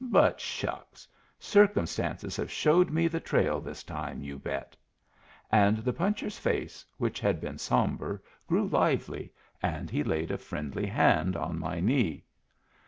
[0.09, 1.07] But shucks!
[1.37, 4.75] Circumstances have showed me the trail this time, you bet!"
[5.51, 10.87] And the puncher's face, which had been sombre, grew lively, and he laid a friendly
[10.87, 12.23] hand on my knee.